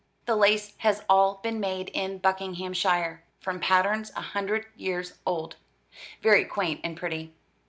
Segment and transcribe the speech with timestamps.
[0.25, 5.57] The lace has all been made in Buckinghamshire, from patterns a hundred years old
[6.23, 7.35] very quaint and pretty.